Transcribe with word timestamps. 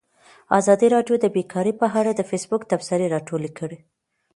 ازادي 0.59 0.87
راډیو 0.95 1.15
د 1.19 1.25
بیکاري 1.35 1.73
په 1.81 1.85
اړه 1.99 2.11
د 2.15 2.21
فیسبوک 2.29 2.61
تبصرې 2.71 3.11
راټولې 3.15 3.49
کړي. 3.57 3.77